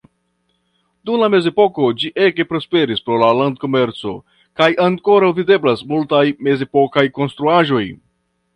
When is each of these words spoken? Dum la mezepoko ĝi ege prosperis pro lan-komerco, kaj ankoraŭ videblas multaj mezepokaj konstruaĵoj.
Dum 1.09 1.19
la 1.23 1.27
mezepoko 1.33 1.89
ĝi 2.03 2.09
ege 2.27 2.45
prosperis 2.53 3.05
pro 3.09 3.19
lan-komerco, 3.41 4.15
kaj 4.61 4.69
ankoraŭ 4.89 5.31
videblas 5.43 5.87
multaj 5.93 6.25
mezepokaj 6.49 7.09
konstruaĵoj. 7.21 7.87